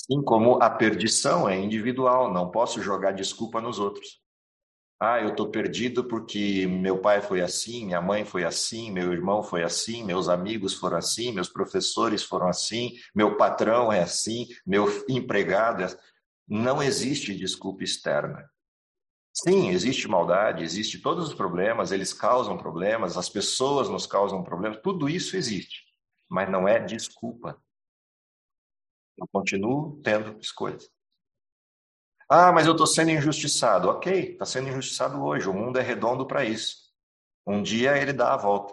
[0.00, 4.20] Assim como a perdição é individual, não posso jogar desculpa nos outros.
[5.02, 9.42] Ah, eu estou perdido porque meu pai foi assim, minha mãe foi assim, meu irmão
[9.42, 14.86] foi assim, meus amigos foram assim, meus professores foram assim, meu patrão é assim, meu
[15.08, 15.96] empregado é assim.
[16.46, 18.46] Não existe desculpa externa.
[19.32, 24.80] Sim, existe maldade, existe todos os problemas, eles causam problemas, as pessoas nos causam problemas,
[24.82, 25.82] tudo isso existe,
[26.28, 27.58] mas não é desculpa.
[29.16, 30.90] Eu continuo tendo escolhas.
[32.32, 33.88] Ah, mas eu estou sendo injustiçado.
[33.88, 35.48] Ok, está sendo injustiçado hoje.
[35.48, 36.76] O mundo é redondo para isso.
[37.44, 38.72] Um dia ele dá a volta.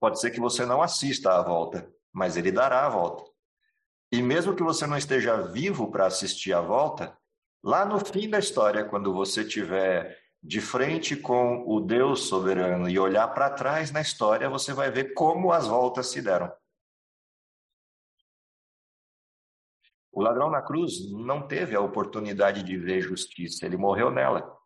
[0.00, 3.22] Pode ser que você não assista à volta, mas ele dará a volta.
[4.10, 7.16] E mesmo que você não esteja vivo para assistir à volta,
[7.62, 12.98] lá no fim da história, quando você estiver de frente com o Deus soberano e
[12.98, 16.50] olhar para trás na história, você vai ver como as voltas se deram.
[20.12, 24.56] O ladrão na cruz não teve a oportunidade de ver justiça, ele morreu nela.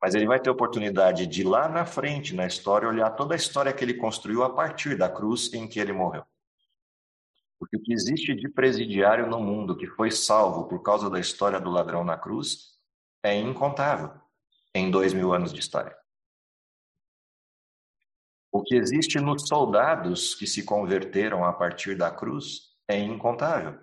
[0.00, 3.72] Mas ele vai ter oportunidade de lá na frente, na história, olhar toda a história
[3.72, 6.24] que ele construiu a partir da cruz em que ele morreu.
[7.58, 11.60] Porque o que existe de presidiário no mundo que foi salvo por causa da história
[11.60, 12.80] do ladrão na cruz
[13.22, 14.10] é incontável
[14.74, 15.96] em dois mil anos de história.
[18.50, 23.80] O que existe nos soldados que se converteram a partir da cruz é incontável.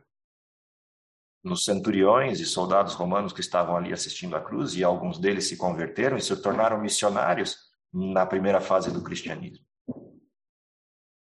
[1.44, 5.58] Nos centuriões e soldados romanos que estavam ali assistindo à cruz, e alguns deles se
[5.58, 7.58] converteram e se tornaram missionários
[7.94, 9.66] na primeira fase do cristianismo.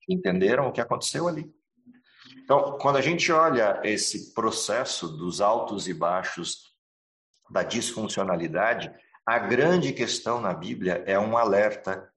[0.08, 1.52] Entenderam o que aconteceu ali.
[2.42, 6.74] Então, quando a gente olha esse processo dos altos e baixos
[7.48, 8.92] da disfuncionalidade,
[9.24, 12.12] a grande questão na Bíblia é um alerta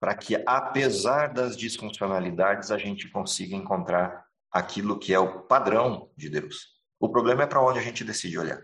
[0.00, 6.28] para que, apesar das disfuncionalidades, a gente consiga encontrar aquilo que é o padrão de
[6.28, 6.80] Deus.
[7.00, 8.62] O problema é para onde a gente decide olhar.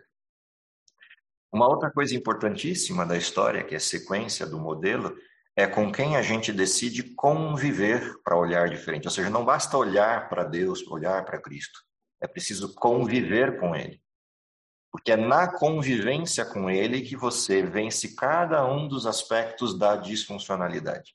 [1.51, 5.17] Uma outra coisa importantíssima da história, que é a sequência do modelo,
[5.57, 9.07] é com quem a gente decide conviver para olhar diferente.
[9.07, 11.81] Ou seja, não basta olhar para Deus, olhar para Cristo.
[12.21, 14.01] É preciso conviver com Ele.
[14.91, 21.15] Porque é na convivência com ele que você vence cada um dos aspectos da disfuncionalidade.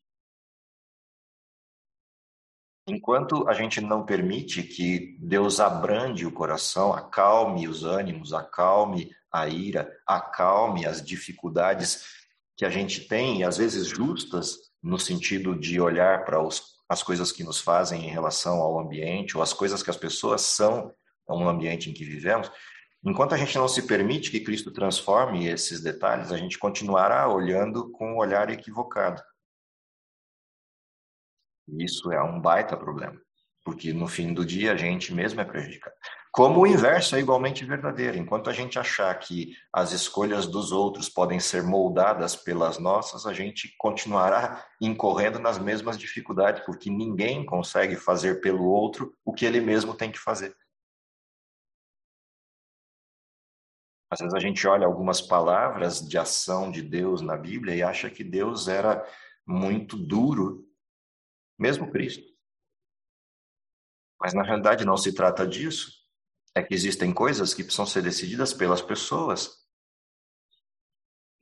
[2.85, 9.47] Enquanto a gente não permite que Deus abrande o coração, acalme os ânimos, acalme a
[9.47, 12.03] ira, acalme as dificuldades
[12.57, 16.37] que a gente tem, e às vezes justas, no sentido de olhar para
[16.89, 20.41] as coisas que nos fazem em relação ao ambiente, ou as coisas que as pessoas
[20.41, 20.93] são
[21.27, 22.51] no ambiente em que vivemos,
[23.03, 27.89] enquanto a gente não se permite que Cristo transforme esses detalhes, a gente continuará olhando
[27.91, 29.23] com um olhar equivocado.
[31.67, 33.19] Isso é um baita problema,
[33.63, 35.95] porque no fim do dia a gente mesmo é prejudicado.
[36.33, 38.17] Como o inverso é igualmente verdadeiro.
[38.17, 43.33] Enquanto a gente achar que as escolhas dos outros podem ser moldadas pelas nossas, a
[43.33, 49.61] gente continuará incorrendo nas mesmas dificuldades, porque ninguém consegue fazer pelo outro o que ele
[49.61, 50.55] mesmo tem que fazer.
[54.09, 58.09] Às vezes a gente olha algumas palavras de ação de Deus na Bíblia e acha
[58.09, 59.03] que Deus era
[59.45, 60.65] muito duro
[61.57, 62.23] mesmo Cristo.
[64.19, 65.91] Mas na realidade não se trata disso.
[66.55, 69.67] É que existem coisas que precisam ser decididas pelas pessoas.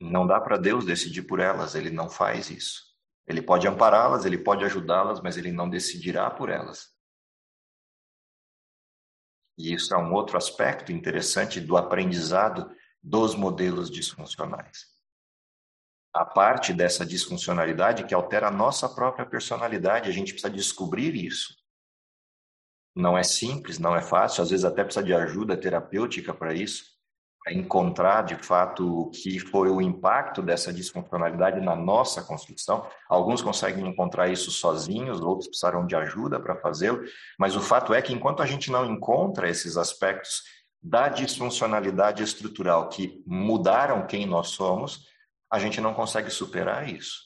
[0.00, 2.82] Não dá para Deus decidir por elas, ele não faz isso.
[3.26, 6.90] Ele pode ampará-las, ele pode ajudá-las, mas ele não decidirá por elas.
[9.56, 14.91] E isso é um outro aspecto interessante do aprendizado dos modelos disfuncionais
[16.14, 20.10] a parte dessa disfuncionalidade que altera a nossa própria personalidade.
[20.10, 21.56] A gente precisa descobrir isso.
[22.94, 26.84] Não é simples, não é fácil, às vezes até precisa de ajuda terapêutica para isso,
[27.42, 32.86] para encontrar de fato o que foi o impacto dessa disfuncionalidade na nossa construção.
[33.08, 37.02] Alguns conseguem encontrar isso sozinhos, outros precisarão de ajuda para fazê-lo,
[37.38, 40.42] mas o fato é que enquanto a gente não encontra esses aspectos
[40.82, 45.06] da disfuncionalidade estrutural que mudaram quem nós somos,
[45.52, 47.20] a gente não consegue superar isso.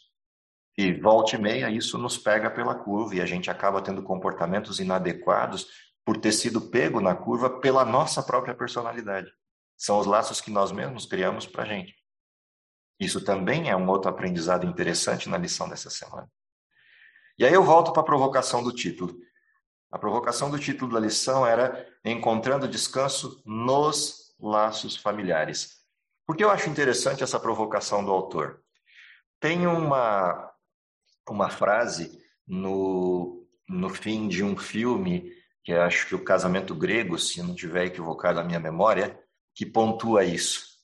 [0.76, 4.80] E volta e meia, isso nos pega pela curva e a gente acaba tendo comportamentos
[4.80, 5.68] inadequados
[6.04, 9.32] por ter sido pego na curva pela nossa própria personalidade.
[9.76, 11.94] São os laços que nós mesmos criamos para a gente.
[12.98, 16.28] Isso também é um outro aprendizado interessante na lição dessa semana.
[17.38, 19.16] E aí eu volto para a provocação do título.
[19.90, 25.75] A provocação do título da lição era Encontrando Descanso nos Laços Familiares.
[26.26, 28.60] Por que eu acho interessante essa provocação do autor?
[29.38, 30.52] Tem uma,
[31.28, 37.40] uma frase no, no fim de um filme, que acho que o Casamento Grego, se
[37.42, 39.18] não tiver equivocado a minha memória,
[39.54, 40.76] que pontua isso.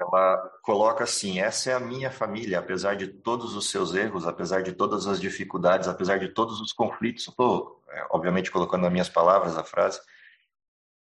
[0.00, 4.62] Ela coloca assim: essa é a minha família, apesar de todos os seus erros, apesar
[4.62, 7.28] de todas as dificuldades, apesar de todos os conflitos.
[7.28, 10.00] Estou, é, obviamente, colocando nas minhas palavras a frase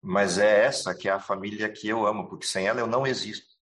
[0.02, 3.06] mas é essa que é a família que eu amo, porque sem ela eu não
[3.06, 3.56] existo.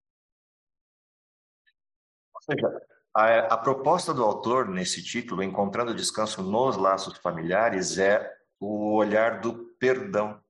[2.34, 2.80] Ou seja,
[3.14, 9.40] a, a proposta do autor nesse título, Encontrando Descanso nos Laços Familiares, é o olhar
[9.40, 10.42] do perdão.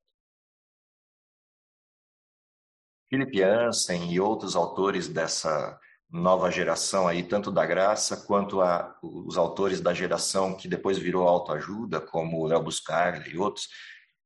[3.09, 9.37] Philip Ansen e outros autores dessa nova geração aí, tanto da graça quanto a, os
[9.37, 13.69] autores da geração que depois virou autoajuda, como Léo Buscaglia e outros,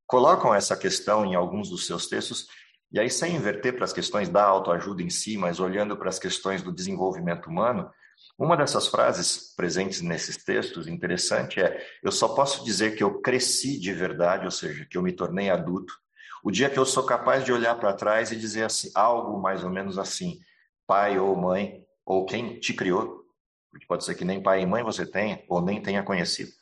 [0.07, 2.47] colocam essa questão em alguns dos seus textos,
[2.93, 6.19] e aí sem inverter para as questões da autoajuda em si, mas olhando para as
[6.19, 7.91] questões do desenvolvimento humano,
[8.39, 13.79] uma dessas frases presentes nesses textos, interessante, é: Eu só posso dizer que eu cresci
[13.79, 15.95] de verdade, ou seja, que eu me tornei adulto,
[16.43, 19.65] o dia que eu sou capaz de olhar para trás e dizer assim, algo mais
[19.65, 20.41] ou menos assim:
[20.87, 23.25] pai ou mãe, ou quem te criou,
[23.71, 26.53] porque pode ser que nem pai e mãe você tenha, ou nem tenha conhecido.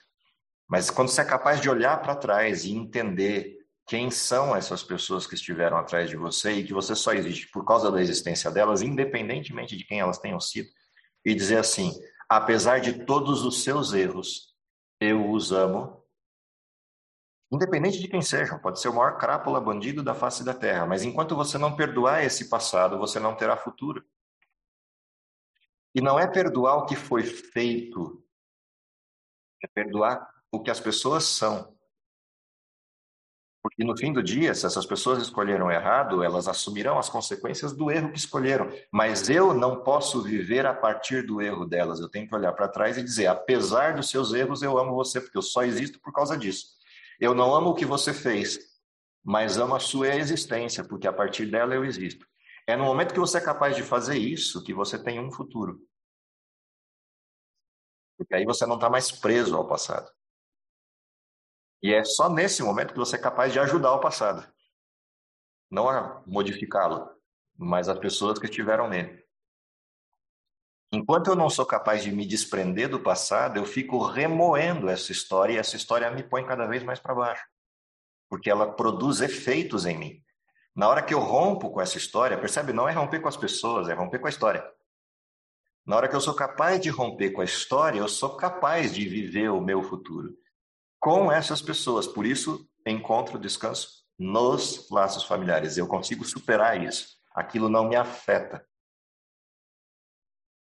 [0.73, 5.27] Mas quando você é capaz de olhar para trás e entender quem são essas pessoas
[5.27, 8.81] que estiveram atrás de você e que você só existe por causa da existência delas,
[8.81, 10.71] independentemente de quem elas tenham sido,
[11.27, 11.93] e dizer assim:
[12.27, 14.57] apesar de todos os seus erros,
[14.99, 16.03] eu os amo.
[17.53, 21.03] Independente de quem sejam, pode ser o maior crápula bandido da face da terra, mas
[21.03, 24.03] enquanto você não perdoar esse passado, você não terá futuro.
[25.95, 28.25] E não é perdoar o que foi feito,
[29.63, 31.75] é perdoar o que as pessoas são.
[33.63, 37.91] Porque no fim do dia, se essas pessoas escolheram errado, elas assumirão as consequências do
[37.91, 38.69] erro que escolheram.
[38.93, 42.01] Mas eu não posso viver a partir do erro delas.
[42.01, 45.21] Eu tenho que olhar para trás e dizer: apesar dos seus erros, eu amo você,
[45.21, 46.67] porque eu só existo por causa disso.
[47.21, 48.59] Eu não amo o que você fez,
[49.25, 52.27] mas amo a sua existência, porque a partir dela eu existo.
[52.67, 55.81] É no momento que você é capaz de fazer isso que você tem um futuro.
[58.19, 60.11] Porque aí você não está mais preso ao passado.
[61.83, 64.47] E é só nesse momento que você é capaz de ajudar o passado.
[65.69, 67.11] não a modificá-lo,
[67.57, 69.25] mas as pessoas que estiveram nele.
[70.93, 75.55] Enquanto eu não sou capaz de me desprender do passado, eu fico remoendo essa história
[75.55, 77.43] e essa história me põe cada vez mais para baixo,
[78.29, 80.23] porque ela produz efeitos em mim.
[80.77, 82.75] Na hora que eu rompo com essa história, percebe?
[82.75, 84.63] Não é romper com as pessoas, é romper com a história.
[85.87, 89.09] Na hora que eu sou capaz de romper com a história, eu sou capaz de
[89.09, 90.37] viver o meu futuro
[91.03, 92.07] com essas pessoas.
[92.07, 95.77] Por isso, encontro descanso nos laços familiares.
[95.77, 97.19] Eu consigo superar isso.
[97.35, 98.65] Aquilo não me afeta.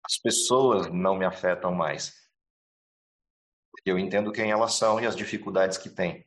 [0.04, 2.14] As pessoas não me afetam mais.
[3.72, 6.24] Porque eu entendo quem elas são e as dificuldades que têm.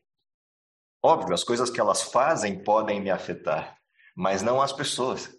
[1.02, 3.80] Óbvio, as coisas que elas fazem podem me afetar,
[4.16, 5.34] mas não as pessoas.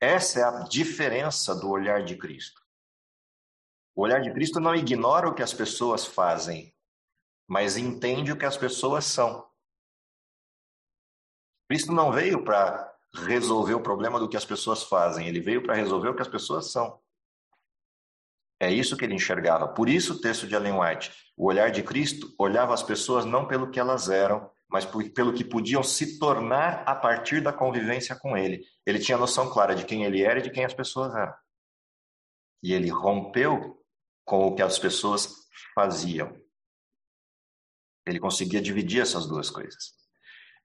[0.00, 2.62] Essa é a diferença do olhar de Cristo.
[3.94, 6.72] O olhar de Cristo não ignora o que as pessoas fazem,
[7.48, 9.48] mas entende o que as pessoas são.
[11.68, 15.74] Cristo não veio para resolver o problema do que as pessoas fazem, ele veio para
[15.74, 17.00] resolver o que as pessoas são.
[18.60, 19.68] É isso que ele enxergava.
[19.68, 23.46] Por isso o texto de Ellen White, o olhar de Cristo olhava as pessoas não
[23.46, 28.36] pelo que elas eram, mas pelo que podiam se tornar a partir da convivência com
[28.36, 28.62] ele.
[28.84, 31.34] Ele tinha noção clara de quem ele era e de quem as pessoas eram.
[32.62, 33.82] E ele rompeu
[34.24, 35.32] com o que as pessoas
[35.74, 36.36] faziam.
[38.08, 39.92] Ele conseguia dividir essas duas coisas.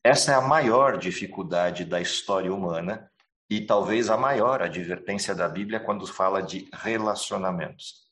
[0.01, 3.11] Essa é a maior dificuldade da história humana
[3.49, 8.03] e talvez a maior advertência da Bíblia quando fala de relacionamentos.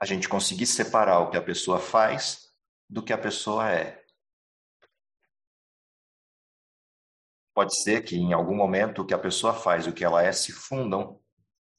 [0.00, 2.48] A gente conseguir separar o que a pessoa faz
[2.88, 4.04] do que a pessoa é.
[7.52, 10.22] Pode ser que em algum momento o que a pessoa faz e o que ela
[10.22, 11.18] é se fundam,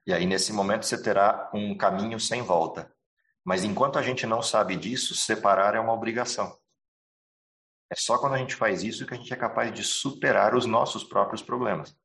[0.05, 2.91] e aí nesse momento você terá um caminho sem volta.
[3.45, 6.57] Mas enquanto a gente não sabe disso, separar é uma obrigação.
[7.89, 10.65] É só quando a gente faz isso que a gente é capaz de superar os
[10.65, 11.97] nossos próprios problemas.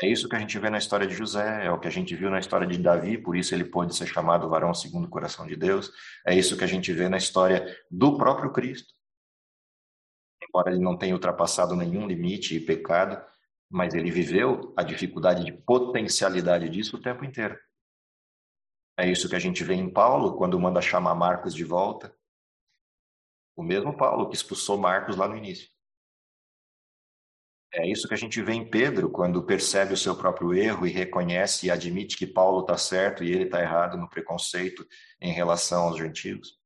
[0.00, 2.14] É isso que a gente vê na história de José, é o que a gente
[2.14, 5.44] viu na história de Davi, por isso ele pôde ser chamado varão segundo o coração
[5.44, 5.90] de Deus.
[6.24, 8.94] É isso que a gente vê na história do próprio Cristo.
[10.40, 13.20] Embora ele não tenha ultrapassado nenhum limite e pecado,
[13.68, 17.58] mas ele viveu a dificuldade de potencialidade disso o tempo inteiro.
[18.96, 22.14] É isso que a gente vê em Paulo, quando manda chamar Marcos de volta.
[23.58, 25.68] O mesmo Paulo que expulsou Marcos lá no início.
[27.74, 30.92] É isso que a gente vê em Pedro, quando percebe o seu próprio erro e
[30.92, 34.86] reconhece e admite que Paulo está certo e ele está errado no preconceito
[35.20, 36.56] em relação aos gentios.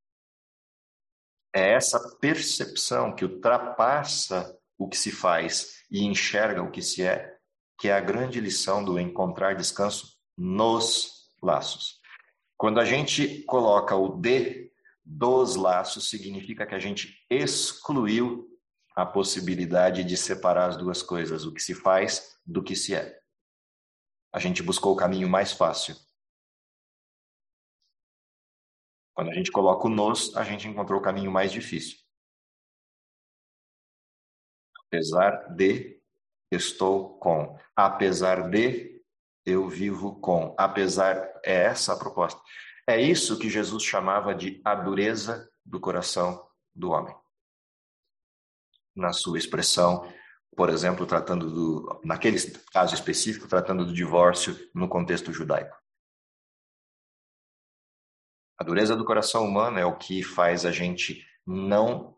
[1.55, 7.39] É essa percepção que ultrapassa o que se faz e enxerga o que se é,
[7.79, 12.03] que é a grande lição do encontrar descanso nos laços.
[12.59, 14.62] Quando a gente coloca o D
[15.05, 18.49] dos laços, significa que a gente excluiu
[18.95, 23.21] a possibilidade de separar as duas coisas, o que se faz do que se é.
[24.33, 25.97] A gente buscou o caminho mais fácil.
[29.15, 31.99] Quando a gente coloca o nos, a gente encontrou o caminho mais difícil.
[34.87, 36.01] Apesar de,
[36.51, 37.59] estou com.
[37.77, 39.03] Apesar de,
[39.45, 40.55] eu vivo com.
[40.59, 42.41] Apesar, é essa a proposta.
[42.87, 47.15] É isso que Jesus chamava de a dureza do coração do homem
[48.95, 50.13] na sua expressão,
[50.55, 52.39] por exemplo, tratando do, naquele
[52.73, 55.77] caso específico, tratando do divórcio no contexto judaico.
[58.59, 62.17] A dureza do coração humano é o que faz a gente não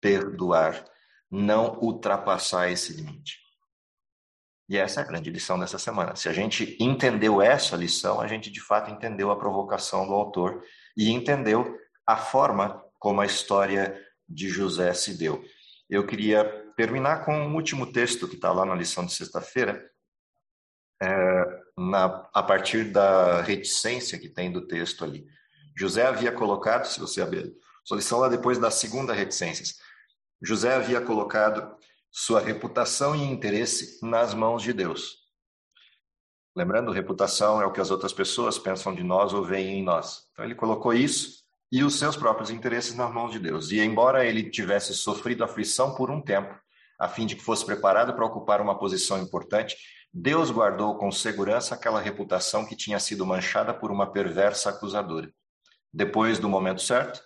[0.00, 0.84] perdoar,
[1.30, 3.45] não ultrapassar esse limite.
[4.68, 6.16] E essa é a grande lição dessa semana.
[6.16, 10.62] Se a gente entendeu essa lição, a gente de fato entendeu a provocação do autor
[10.96, 15.44] e entendeu a forma como a história de José se deu.
[15.88, 16.44] Eu queria
[16.76, 19.88] terminar com um último texto que está lá na lição de sexta-feira,
[21.00, 21.66] é,
[22.34, 25.26] a partir da reticência que tem do texto ali.
[25.78, 27.54] José havia colocado, se você abrir
[27.84, 29.74] sua lição lá depois das segunda reticências,
[30.42, 31.76] José havia colocado
[32.18, 35.18] sua reputação e interesse nas mãos de Deus.
[36.56, 40.22] Lembrando, reputação é o que as outras pessoas pensam de nós ou veem em nós.
[40.32, 43.70] Então ele colocou isso e os seus próprios interesses nas mãos de Deus.
[43.70, 46.58] E embora ele tivesse sofrido aflição por um tempo,
[46.98, 49.76] a fim de que fosse preparado para ocupar uma posição importante,
[50.10, 55.30] Deus guardou com segurança aquela reputação que tinha sido manchada por uma perversa acusadora.
[55.92, 57.20] Depois do momento certo,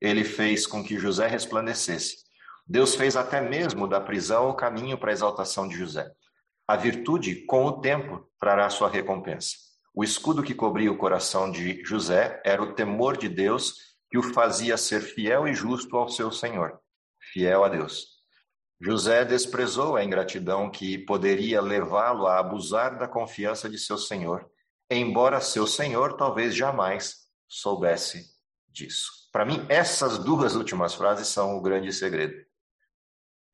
[0.00, 2.25] ele fez com que José resplandecesse.
[2.66, 6.10] Deus fez até mesmo da prisão o caminho para a exaltação de José.
[6.66, 9.56] A virtude, com o tempo, trará sua recompensa.
[9.94, 13.74] O escudo que cobria o coração de José era o temor de Deus
[14.10, 16.78] que o fazia ser fiel e justo ao seu Senhor,
[17.32, 18.16] fiel a Deus.
[18.80, 24.46] José desprezou a ingratidão que poderia levá-lo a abusar da confiança de seu senhor,
[24.90, 28.26] embora seu senhor talvez jamais soubesse
[28.68, 29.10] disso.
[29.32, 32.45] Para mim, essas duas últimas frases são o grande segredo.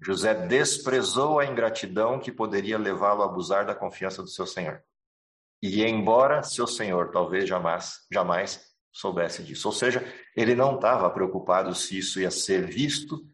[0.05, 4.83] José desprezou a ingratidão que poderia levá-lo a abusar da confiança do seu senhor.
[5.63, 9.69] E embora seu senhor talvez jamais, jamais soubesse disso.
[9.69, 10.03] Ou seja,
[10.37, 13.25] ele não estava preocupado se isso ia ser visto,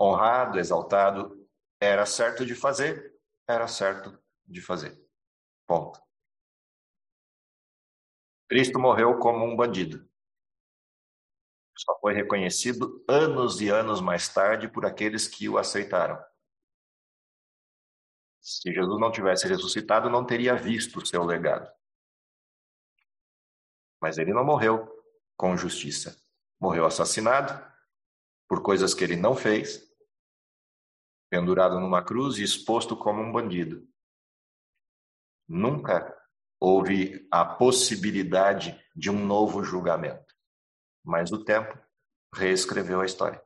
[0.00, 1.36] honrado, exaltado.
[1.78, 3.14] Era certo de fazer,
[3.46, 4.98] era certo de fazer.
[5.66, 6.00] Ponto.
[8.48, 10.08] Cristo morreu como um bandido.
[11.76, 16.18] Só foi reconhecido anos e anos mais tarde por aqueles que o aceitaram.
[18.40, 21.70] Se Jesus não tivesse ressuscitado, não teria visto o seu legado.
[24.00, 24.88] Mas ele não morreu
[25.36, 26.16] com justiça.
[26.60, 27.60] Morreu assassinado
[28.48, 29.82] por coisas que ele não fez,
[31.28, 33.86] pendurado numa cruz e exposto como um bandido.
[35.48, 36.16] Nunca
[36.58, 40.25] houve a possibilidade de um novo julgamento,
[41.06, 41.78] mas o tempo
[42.34, 43.40] reescreveu a história.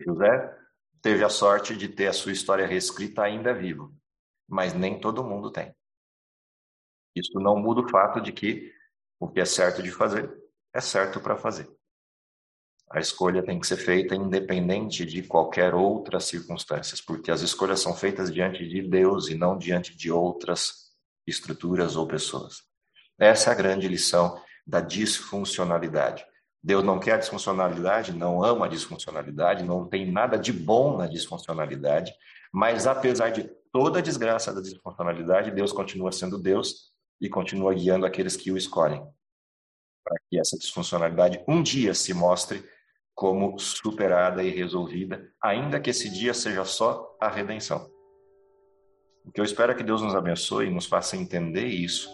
[0.00, 0.58] José
[1.02, 3.94] teve a sorte de ter a sua história reescrita ainda vivo,
[4.48, 5.74] mas nem todo mundo tem.
[7.14, 8.74] Isso não muda o fato de que
[9.18, 10.34] o que é certo de fazer
[10.72, 11.68] é certo para fazer.
[12.90, 17.94] A escolha tem que ser feita independente de qualquer outras circunstâncias, porque as escolhas são
[17.94, 20.96] feitas diante de Deus e não diante de outras
[21.26, 22.62] estruturas ou pessoas.
[23.18, 26.24] Essa é a grande lição da disfuncionalidade.
[26.62, 32.14] Deus não quer disfuncionalidade, não ama a disfuncionalidade, não tem nada de bom na disfuncionalidade,
[32.52, 38.06] mas apesar de toda a desgraça da disfuncionalidade, Deus continua sendo Deus e continua guiando
[38.06, 39.02] aqueles que o escolhem,
[40.04, 42.64] para que essa disfuncionalidade um dia se mostre
[43.14, 47.90] como superada e resolvida, ainda que esse dia seja só a redenção.
[49.24, 52.08] O que eu espero é que Deus nos abençoe e nos faça entender isso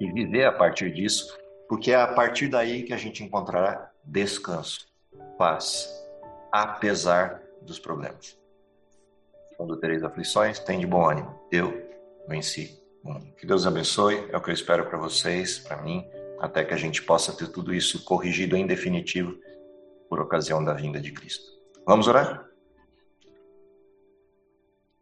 [0.00, 1.38] e viver a partir disso
[1.70, 4.88] porque é a partir daí que a gente encontrará descanso,
[5.38, 5.88] paz,
[6.50, 8.36] apesar dos problemas.
[9.56, 11.32] Quando tereis aflições, tem de bom ânimo.
[11.48, 11.72] Eu
[12.26, 13.32] venci o mundo.
[13.36, 16.04] Que Deus abençoe, é o que eu espero para vocês, para mim,
[16.40, 19.38] até que a gente possa ter tudo isso corrigido em definitivo
[20.08, 21.52] por ocasião da vinda de Cristo.
[21.86, 22.50] Vamos orar?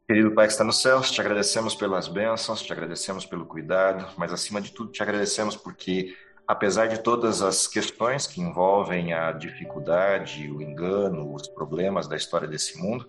[0.06, 4.34] Querido Pai que está no céu, te agradecemos pelas bênçãos, te agradecemos pelo cuidado, mas
[4.34, 6.14] acima de tudo te agradecemos porque
[6.48, 12.48] apesar de todas as questões que envolvem a dificuldade, o engano, os problemas da história
[12.48, 13.06] desse mundo,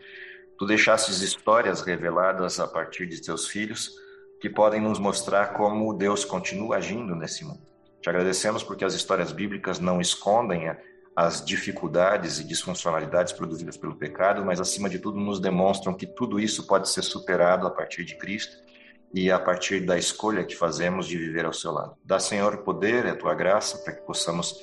[0.57, 3.93] tu deixastes histórias reveladas a partir de teus filhos
[4.41, 7.61] que podem nos mostrar como Deus continua agindo nesse mundo.
[8.01, 10.75] Te agradecemos porque as histórias bíblicas não escondem
[11.15, 16.41] as dificuldades e disfuncionalidades produzidas pelo pecado, mas acima de tudo nos demonstram que tudo
[16.41, 18.68] isso pode ser superado a partir de Cristo
[19.13, 21.95] e a partir da escolha que fazemos de viver ao seu lado.
[22.03, 24.55] Dá, Senhor, poder e a tua graça para que possamos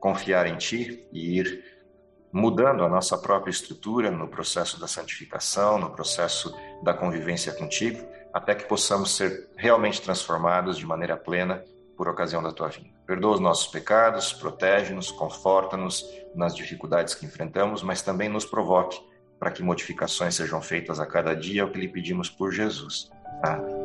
[0.00, 1.64] confiar em ti e ir
[2.32, 8.54] mudando a nossa própria estrutura no processo da santificação, no processo da convivência contigo, até
[8.54, 11.62] que possamos ser realmente transformados de maneira plena
[11.96, 12.88] por ocasião da tua vinda.
[13.06, 18.98] Perdoa os nossos pecados, protege-nos, conforta-nos nas dificuldades que enfrentamos, mas também nos provoque
[19.38, 23.10] para que modificações sejam feitas a cada dia, é o que lhe pedimos por Jesus.
[23.42, 23.79] Amém.